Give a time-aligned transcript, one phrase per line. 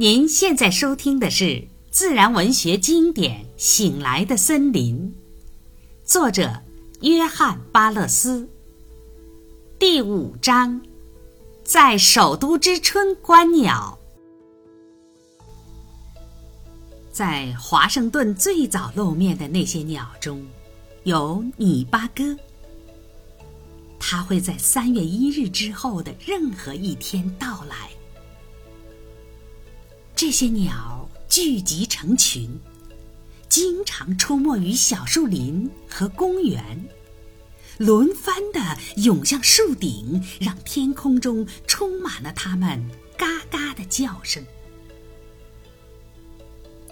[0.00, 5.12] 您现在收听的是自然文学经典《醒来的森林》，
[6.08, 6.62] 作者
[7.00, 8.48] 约翰·巴勒斯。
[9.76, 10.80] 第五章，
[11.64, 13.98] 在首都之春观鸟。
[17.10, 20.46] 在华盛顿最早露面的那些鸟中，
[21.02, 22.36] 有拟巴哥。
[23.98, 27.90] 它会在三月一日之后的任何一天到来。
[30.18, 32.50] 这些鸟聚集成群，
[33.48, 36.88] 经常出没于小树林和公园，
[37.76, 42.84] 轮番的涌向树顶，让天空中充满了它们
[43.16, 44.44] 嘎嘎的叫声。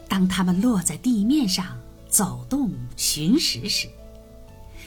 [0.08, 1.76] 当它们落在地面上
[2.08, 3.88] 走动寻食时，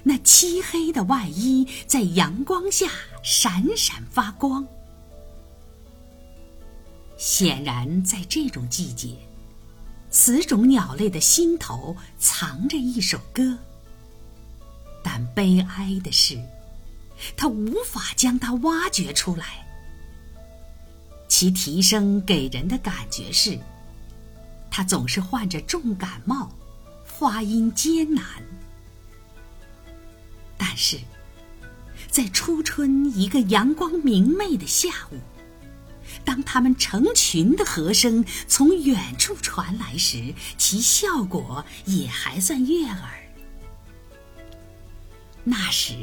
[0.02, 2.90] 那漆黑的外衣在阳光下
[3.22, 4.66] 闪闪发光。
[7.20, 9.14] 显然，在这种季节，
[10.10, 13.58] 此种鸟类的心头藏着一首歌。
[15.04, 16.42] 但悲哀的是，
[17.36, 19.68] 它无法将它挖掘出来。
[21.28, 23.60] 其啼声给人的感觉是，
[24.72, 26.50] 它总是患着重感冒，
[27.04, 28.24] 发音艰难。
[30.58, 30.98] 但是，
[32.10, 35.18] 在初春一个阳光明媚的下午。
[36.24, 42.98] 当它们成群的和声从远处传来时，其效果也还算悦耳。
[45.44, 45.94] 那时，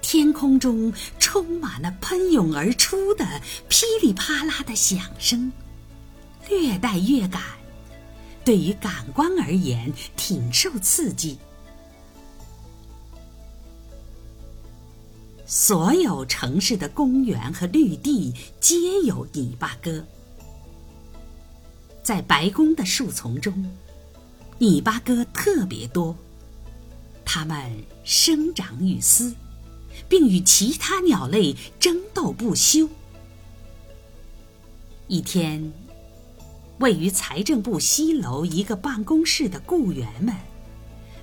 [0.00, 5.52] 天空中充满了喷涌而出的噼里啪啦的响声，
[6.48, 7.42] 略带乐感，
[8.44, 11.38] 对于感官而言挺受刺激。
[15.48, 20.04] 所有城市的公园和绿地皆有泥巴哥。
[22.02, 23.64] 在白宫的树丛中，
[24.58, 26.14] 泥巴哥特别多。
[27.24, 27.72] 它们
[28.04, 29.34] 生长于丝，
[30.06, 32.86] 并与其他鸟类争斗不休。
[35.06, 35.72] 一天，
[36.78, 40.34] 位于财政部西楼一个办公室的雇员们。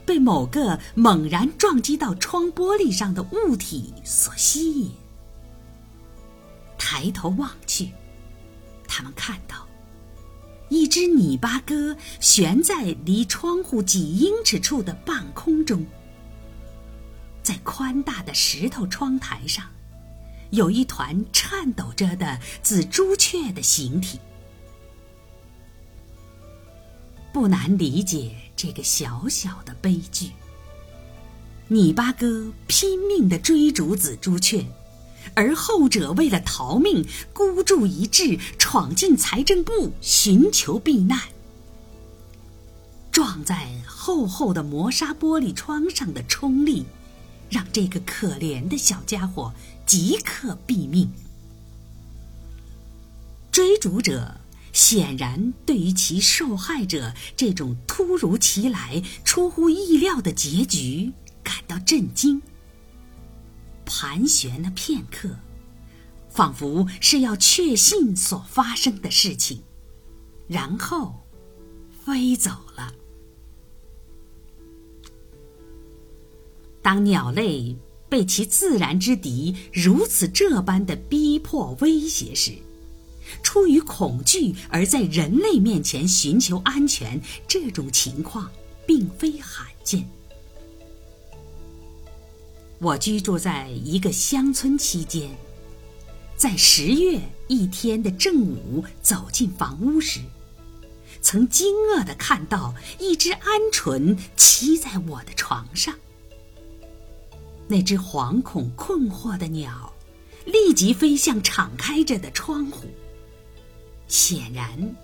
[0.05, 4.91] 被某个猛然撞击到窗玻璃上的物体所吸引，
[6.77, 7.89] 抬头望去，
[8.87, 9.67] 他们看到
[10.69, 15.85] 一只泥巴哥悬在离窗户几英尺处的半空中，
[17.41, 19.65] 在宽大的石头窗台上，
[20.51, 24.19] 有一团颤抖着的紫朱雀的形体。
[27.33, 30.31] 不难理解这个小小的悲剧。
[31.67, 34.65] 拟巴哥拼命地追逐紫朱雀，
[35.33, 41.19] 而后者为了逃命，孤注一掷，闯进财政部寻求避难。
[43.11, 46.85] 撞在厚厚的磨砂玻璃窗上的冲力，
[47.49, 49.51] 让这个可怜的小家伙
[49.85, 51.11] 即刻毙命。
[53.51, 54.39] 追逐者。
[54.75, 62.41] 显然，对于其受害者这种突如其来、出乎意料的结局感到震惊，
[63.85, 65.29] 盘旋了片刻，
[66.27, 69.63] 仿佛是要确信所发生的事情，
[70.45, 71.25] 然后
[72.03, 72.93] 飞走了。
[76.81, 77.77] 当鸟类
[78.09, 82.51] 被其自然之敌如此这般的逼迫威胁时，
[83.43, 88.49] 出于恐惧而在人类面前寻求安全，这种情况
[88.85, 90.07] 并非罕见。
[92.79, 95.29] 我居住在一个乡村期间，
[96.35, 100.19] 在十月一天的正午走进房屋时，
[101.21, 105.95] 曾惊愕地看到一只鹌鹑栖在我的床上。
[107.67, 109.91] 那只惶恐困惑的鸟，
[110.45, 112.87] 立即飞向敞开着的窗户。
[114.07, 114.95] 显然，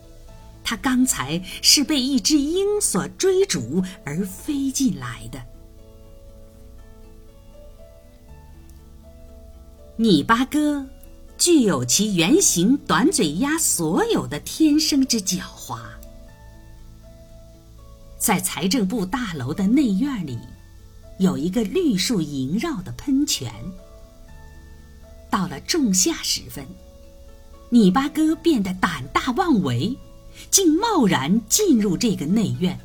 [0.63, 5.41] 他刚才是被一只鹰所追逐而飞进来的。
[9.97, 10.87] 泥巴哥
[11.37, 15.79] 具有其圆形短嘴鸭所有的天生之狡猾。
[18.17, 20.37] 在财政部大楼的内院里，
[21.17, 23.51] 有一个绿树萦绕的喷泉。
[25.29, 26.65] 到了仲夏时分。
[27.73, 29.97] 泥巴哥变得胆大妄为，
[30.49, 32.77] 竟贸然进入这个内院。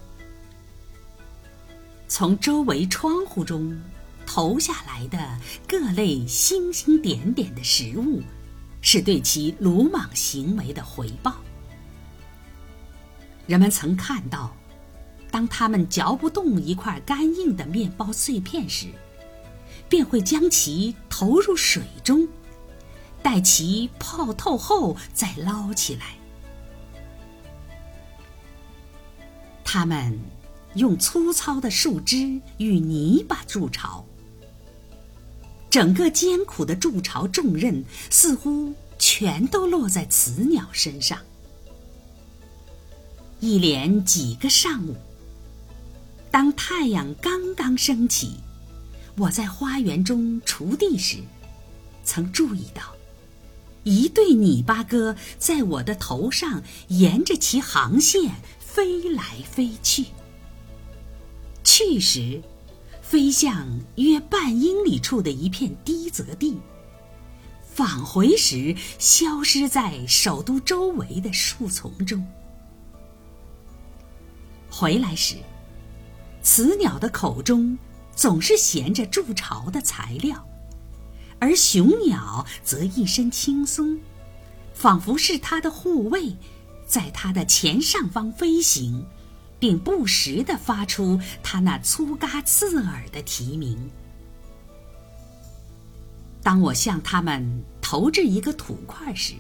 [2.07, 3.77] 从周围窗户中
[4.25, 5.19] 投下来的
[5.67, 8.23] 各类星星点点的食物，
[8.81, 11.35] 是对其鲁莽行为的回报。
[13.49, 14.57] 人们曾看到，
[15.33, 18.87] 当他们嚼不动一块干硬的面包碎片时，
[19.89, 22.29] 便会将其投入水中，
[23.27, 26.15] 待其泡透后再捞起来。
[29.65, 30.17] 他们
[30.77, 34.05] 用粗糙的树枝与泥巴筑巢，
[35.69, 41.19] 整个艰苦的筑巢重任似乎全都落在雌鸟身上。
[43.41, 44.95] 一连几个上午，
[46.31, 48.37] 当太阳刚刚升起，
[49.17, 51.19] 我在花园中锄地时，
[52.05, 52.96] 曾注意到
[53.87, 60.07] 一对泥巴哥在我的头上沿着其航线飞来飞去。
[61.63, 62.43] 去时，
[63.01, 66.57] 飞向约半英里处的一片低泽地；
[67.65, 72.27] 返回时，消失在首都周围的树丛中。
[74.69, 75.37] 回来时，
[76.43, 77.79] 雌鸟的口中
[78.17, 80.45] 总是衔着筑巢的材料，
[81.39, 84.01] 而雄鸟则一身轻松，
[84.75, 86.37] 仿佛是它的护卫，
[86.87, 89.07] 在它的前上方飞行，
[89.59, 93.91] 并不时地发出它那粗嘎刺耳的啼鸣。
[96.43, 99.35] 当我向它们投掷一个土块时，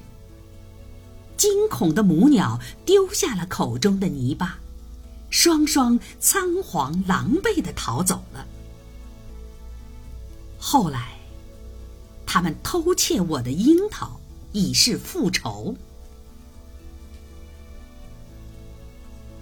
[1.37, 4.59] 惊恐的母鸟丢下了口中的泥巴。
[5.29, 8.47] 双双仓皇狼狈地逃走了。
[10.57, 11.16] 后来，
[12.26, 14.20] 他们偷窃我的樱桃，
[14.52, 15.75] 以示复仇。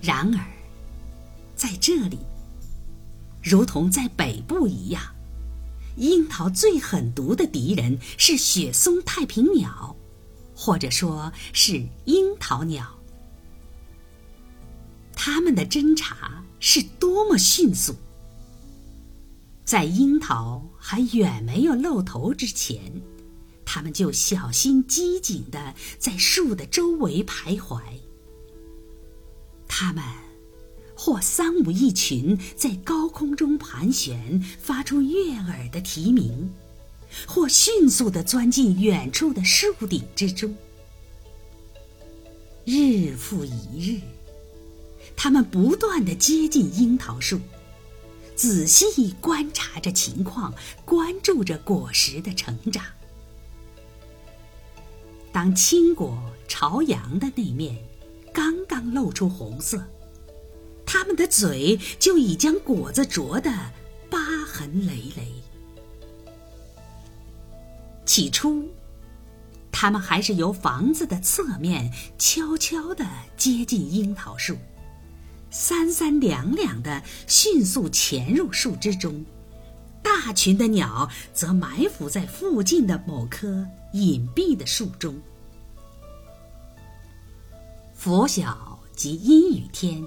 [0.00, 0.44] 然而，
[1.56, 2.18] 在这里，
[3.42, 5.02] 如同在北部一样，
[5.96, 9.96] 樱桃最狠毒的敌人是雪松太平鸟，
[10.54, 12.86] 或者说是樱桃鸟。
[15.16, 17.94] 他们的侦查是多么迅速！
[19.64, 23.02] 在樱桃还远没有露头之前，
[23.64, 27.80] 他们就小心机警地在树的周围徘徊。
[29.66, 30.04] 他们
[30.94, 36.48] 或三五一群在高空中盘旋，发出悦耳的啼鸣；
[37.26, 40.54] 或迅速地钻进远处的树顶之中。
[42.66, 44.00] 日复一日。
[45.16, 47.40] 他们不断地接近樱桃树，
[48.36, 50.52] 仔细观察着情况，
[50.84, 52.84] 关注着果实的成长。
[55.32, 57.76] 当青果朝阳的那面
[58.32, 59.84] 刚刚露出红色，
[60.86, 63.50] 他们的嘴就已将果子啄得
[64.10, 65.32] 疤痕累累。
[68.04, 68.68] 起初，
[69.72, 73.04] 他们还是由房子的侧面悄悄地
[73.36, 74.56] 接近樱桃树。
[75.56, 79.24] 三三两两的迅速潜入树枝中，
[80.02, 85.16] 大群的鸟则埋伏在附近的某棵隐蔽的树中。
[87.94, 90.04] 拂晓及阴雨天，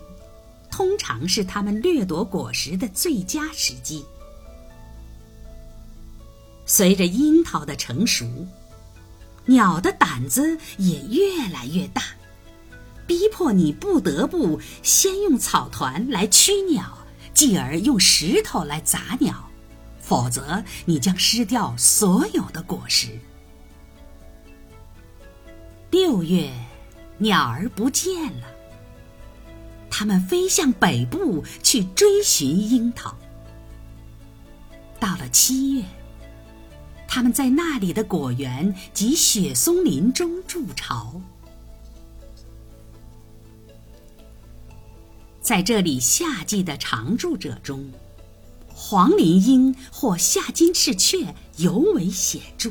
[0.69, 4.03] 通常是它们掠夺果实的最佳时机。
[6.65, 8.27] 随着樱桃的成熟，
[9.45, 12.03] 鸟的胆子也越来越大。
[13.07, 19.49] 逼迫你不得不先用草团来驱鸟，继而用石头来砸鸟，
[19.99, 23.17] 否则你将失掉所有的果实。
[25.89, 26.51] 六月，
[27.17, 28.47] 鸟儿不见了，
[29.89, 33.17] 它们飞向北部去追寻樱桃。
[34.99, 35.85] 到了七月，
[37.07, 41.21] 它们在那里的果园及雪松林中筑巢。
[45.47, 47.89] 在这里夏季的常住者中，
[48.67, 52.69] 黄林鹰或夏金翅雀尤为显著。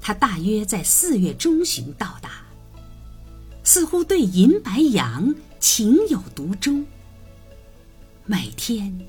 [0.00, 2.46] 它大约在四月中旬到达，
[3.64, 6.86] 似乎对银白杨情有独钟。
[8.24, 9.00] 每天，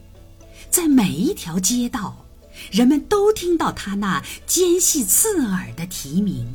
[0.72, 2.26] 在每一条街道，
[2.72, 6.52] 人们都听到它那尖细刺耳的啼鸣。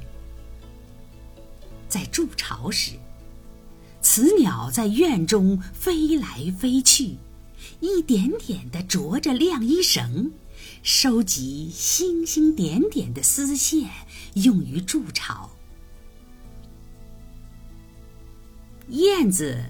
[1.88, 2.94] 在筑巢时。
[4.04, 7.16] 雌鸟在院中飞来飞去，
[7.80, 10.30] 一点点地啄着晾衣绳，
[10.82, 13.88] 收集星星点点的丝线，
[14.34, 15.50] 用于筑巢。
[18.88, 19.64] 燕子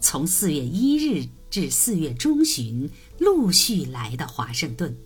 [0.00, 4.96] 从四月一日至四月中旬陆续来到华盛顿。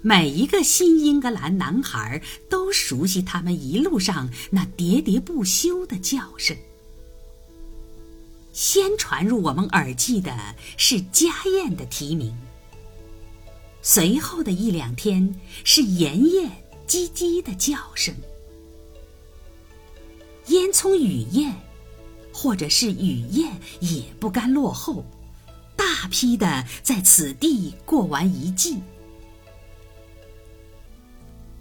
[0.00, 6.56] 每一个新英格兰男孩都熟悉他们一路上那喋喋不休的叫声。
[8.52, 12.36] 先传入我们耳际的是家燕的啼鸣。
[13.80, 16.50] 随后的一两天是盐燕
[16.86, 18.14] 唧唧的叫声。
[20.46, 21.54] 烟囱雨燕，
[22.32, 25.04] 或者是雨燕，也不甘落后，
[25.76, 28.78] 大批的在此地过完一季。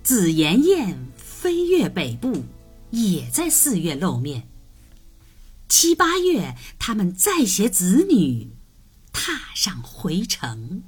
[0.03, 2.43] 紫岩燕飞越北部，
[2.89, 4.50] 也在四月露面。
[5.71, 8.57] 七八月，他们再携子女，
[9.13, 10.83] 踏上回程。